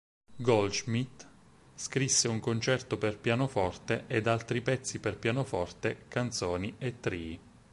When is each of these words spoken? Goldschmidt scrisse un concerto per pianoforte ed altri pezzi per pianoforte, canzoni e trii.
Goldschmidt 0.37 1.27
scrisse 1.75 2.27
un 2.27 2.39
concerto 2.39 2.97
per 2.97 3.19
pianoforte 3.19 4.05
ed 4.07 4.25
altri 4.25 4.59
pezzi 4.61 4.97
per 4.97 5.15
pianoforte, 5.19 6.05
canzoni 6.07 6.73
e 6.79 6.99
trii. 6.99 7.39